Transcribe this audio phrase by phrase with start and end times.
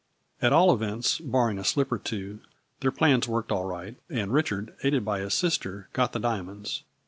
[0.41, 2.39] "At all events, barring a slip or two,
[2.79, 6.81] their plans worked all right, and Richard, aided by his sister, got the diamonds.